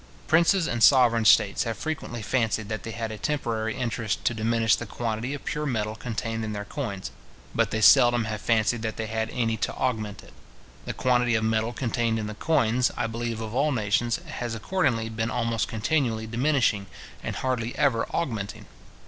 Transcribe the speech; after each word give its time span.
Princes 0.27 0.65
and 0.65 0.81
sovereign 0.81 1.25
states 1.25 1.61
have 1.61 1.77
frequently 1.77 2.23
fancied 2.23 2.69
that 2.69 2.81
they 2.81 2.89
had 2.89 3.11
a 3.11 3.19
temporary 3.19 3.75
interest 3.75 4.25
to 4.25 4.33
diminish 4.33 4.75
the 4.75 4.87
quantity 4.87 5.35
of 5.35 5.45
pure 5.45 5.67
metal 5.67 5.93
contained 5.93 6.43
in 6.43 6.53
their 6.53 6.65
coins; 6.65 7.11
but 7.53 7.69
they 7.69 7.81
seldom 7.81 8.25
have 8.25 8.41
fancied 8.41 8.81
that 8.81 8.97
they 8.97 9.05
had 9.05 9.29
any 9.29 9.57
to 9.57 9.71
augment 9.75 10.23
it. 10.23 10.33
The 10.85 10.93
quantity 10.93 11.35
of 11.35 11.43
metal 11.43 11.71
contained 11.71 12.17
in 12.17 12.25
the 12.25 12.33
coins, 12.33 12.89
I 12.97 13.05
believe 13.05 13.41
of 13.41 13.53
all 13.53 13.71
nations, 13.71 14.19
has 14.25 14.55
accordingly 14.55 15.07
been 15.07 15.29
almost 15.29 15.67
continually 15.67 16.25
diminishing, 16.25 16.87
and 17.21 17.35
hardly 17.35 17.77
ever 17.77 18.07
augmenting. 18.09 18.65